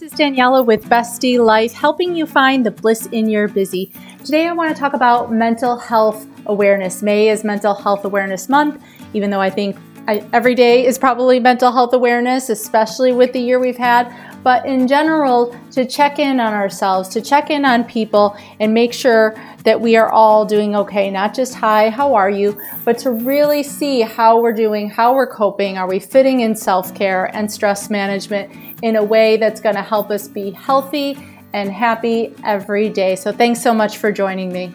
[0.00, 3.92] this is Daniela with Bestie Life, helping you find the bliss in your busy.
[4.24, 7.02] Today, I want to talk about mental health awareness.
[7.02, 8.82] May is Mental Health Awareness Month,
[9.12, 9.76] even though I think
[10.08, 14.10] I, every day is probably mental health awareness, especially with the year we've had.
[14.42, 18.92] But in general, to check in on ourselves, to check in on people, and make
[18.92, 21.10] sure that we are all doing okay.
[21.10, 25.26] Not just hi, how are you, but to really see how we're doing, how we're
[25.26, 25.76] coping.
[25.76, 28.50] Are we fitting in self care and stress management
[28.82, 31.18] in a way that's going to help us be healthy
[31.52, 33.16] and happy every day?
[33.16, 34.72] So, thanks so much for joining me.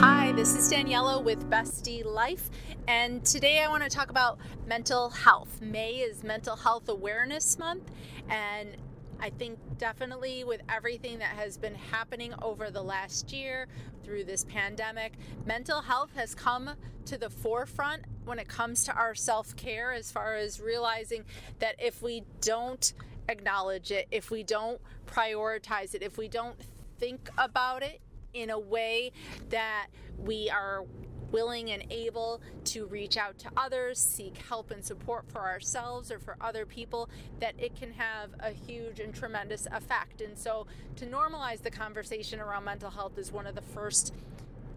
[0.00, 2.50] Hi, this is Daniela with Bestie Life.
[2.88, 5.60] And today I want to talk about mental health.
[5.60, 7.90] May is Mental Health Awareness Month,
[8.30, 8.78] and
[9.20, 13.66] I think definitely with everything that has been happening over the last year
[14.02, 16.70] through this pandemic, mental health has come
[17.04, 21.24] to the forefront when it comes to our self care, as far as realizing
[21.58, 22.94] that if we don't
[23.28, 26.56] acknowledge it, if we don't prioritize it, if we don't
[26.98, 28.00] think about it
[28.32, 29.12] in a way
[29.50, 30.84] that we are
[31.30, 36.18] willing and able to reach out to others, seek help and support for ourselves or
[36.18, 37.08] for other people,
[37.40, 40.20] that it can have a huge and tremendous effect.
[40.20, 44.14] And so, to normalize the conversation around mental health is one of the first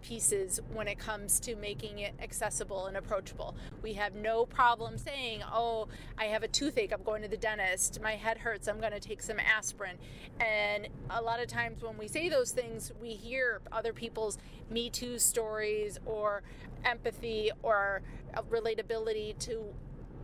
[0.02, 3.54] pieces when it comes to making it accessible and approachable.
[3.82, 8.00] We have no problem saying, oh, I have a toothache, I'm going to the dentist,
[8.02, 9.96] my head hurts, I'm going to take some aspirin.
[10.40, 14.38] And a lot of times when we say those things, we hear other people's
[14.70, 16.42] Me Too stories or
[16.84, 18.02] empathy or
[18.50, 19.64] relatability to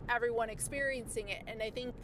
[0.09, 1.43] everyone experiencing it.
[1.47, 1.95] And I think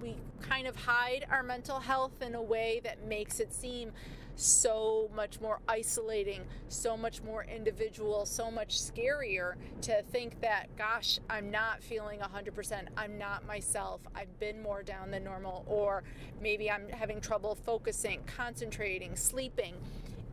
[0.00, 3.92] we kind of hide our mental health in a way that makes it seem
[4.36, 11.18] so much more isolating, so much more individual, so much scarier to think that, gosh,
[11.28, 16.04] I'm not feeling 100%, I'm not myself, I've been more down than normal, or
[16.40, 19.74] maybe I'm having trouble focusing, concentrating, sleeping.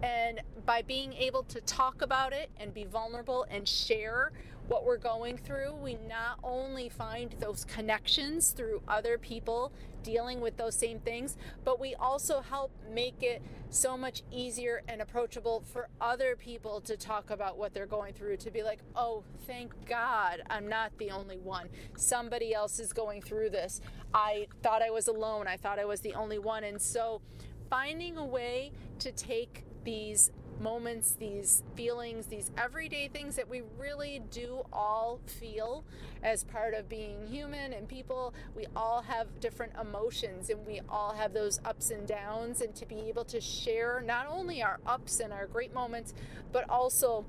[0.02, 4.32] And by being able to talk about it and be vulnerable and share
[4.68, 9.72] what we're going through, we not only find those connections through other people
[10.04, 15.02] dealing with those same things, but we also help make it so much easier and
[15.02, 19.24] approachable for other people to talk about what they're going through, to be like, oh,
[19.46, 21.70] thank God I'm not the only one.
[21.98, 23.82] Somebody else is going through this.
[24.14, 26.64] I thought I was alone, I thought I was the only one.
[26.64, 27.22] And so
[27.70, 34.22] finding a way to take these moments, these feelings, these everyday things that we really
[34.32, 35.84] do all feel
[36.24, 38.34] as part of being human and people.
[38.56, 42.62] We all have different emotions and we all have those ups and downs.
[42.62, 46.14] And to be able to share not only our ups and our great moments,
[46.52, 47.26] but also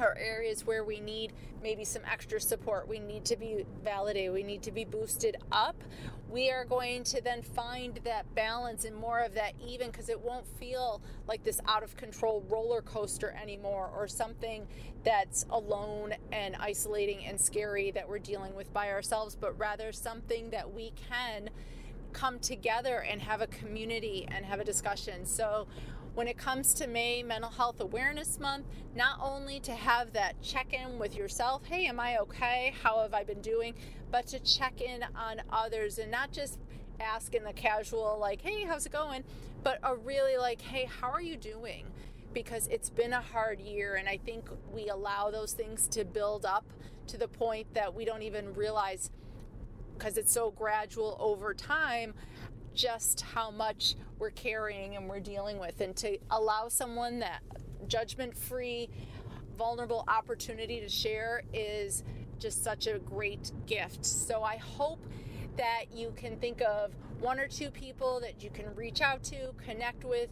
[0.00, 1.32] are areas where we need
[1.62, 2.88] maybe some extra support.
[2.88, 4.32] We need to be validated.
[4.32, 5.82] We need to be boosted up.
[6.30, 10.20] We are going to then find that balance and more of that even because it
[10.20, 14.66] won't feel like this out of control roller coaster anymore or something
[15.04, 20.50] that's alone and isolating and scary that we're dealing with by ourselves, but rather something
[20.50, 21.48] that we can
[22.12, 25.24] come together and have a community and have a discussion.
[25.24, 25.66] So
[26.18, 30.72] when it comes to May Mental Health Awareness Month, not only to have that check
[30.72, 32.74] in with yourself, hey, am I okay?
[32.82, 33.74] How have I been doing?
[34.10, 36.58] But to check in on others and not just
[36.98, 39.22] ask in the casual, like, hey, how's it going?
[39.62, 41.86] But a really like, hey, how are you doing?
[42.32, 46.44] Because it's been a hard year, and I think we allow those things to build
[46.44, 46.64] up
[47.06, 49.12] to the point that we don't even realize
[49.96, 52.14] because it's so gradual over time
[52.78, 55.80] just how much we're carrying and we're dealing with.
[55.80, 57.40] And to allow someone that
[57.88, 58.88] judgment free
[59.58, 62.04] vulnerable opportunity to share is
[62.38, 64.06] just such a great gift.
[64.06, 65.04] So i hope
[65.56, 69.52] that you can think of one or two people that you can reach out to
[69.66, 70.30] connect with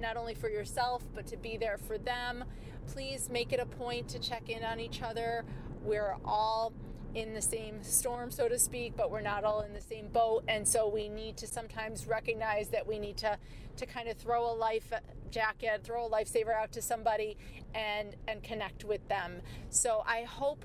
[0.00, 2.44] not only for yourself but to be there for them.
[2.88, 5.44] Please make it a point to check in on each other.
[5.84, 6.72] We're all
[7.14, 10.44] in the same storm, so to speak, but we're not all in the same boat.
[10.48, 13.38] And so we need to sometimes recognize that we need to,
[13.76, 14.92] to kind of throw a life
[15.30, 17.36] jacket, throw a lifesaver out to somebody
[17.74, 19.40] and, and connect with them.
[19.70, 20.64] So I hope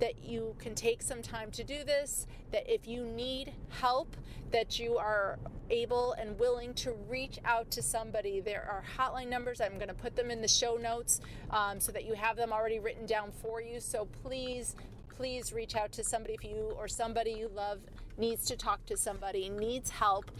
[0.00, 4.16] that you can take some time to do this, that if you need help,
[4.50, 5.38] that you are
[5.70, 8.40] able and willing to reach out to somebody.
[8.40, 9.60] There are hotline numbers.
[9.60, 11.20] I'm going to put them in the show notes
[11.50, 13.80] um, so that you have them already written down for you.
[13.80, 14.74] So please
[15.16, 17.80] please reach out to somebody if you or somebody you love
[18.18, 20.30] needs to talk to somebody, needs help.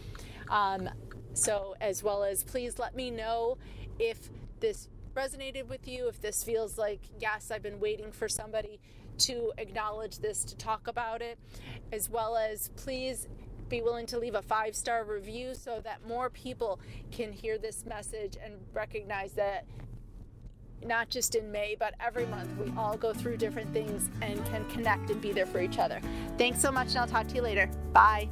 [0.49, 0.89] Um,
[1.33, 3.57] so, as well as please let me know
[3.99, 4.29] if
[4.59, 8.79] this resonated with you, if this feels like, yes, I've been waiting for somebody
[9.19, 11.37] to acknowledge this, to talk about it,
[11.91, 13.27] as well as please
[13.69, 16.79] be willing to leave a five star review so that more people
[17.11, 19.65] can hear this message and recognize that
[20.85, 24.65] not just in May, but every month we all go through different things and can
[24.65, 26.01] connect and be there for each other.
[26.37, 27.69] Thanks so much, and I'll talk to you later.
[27.93, 28.29] Bye.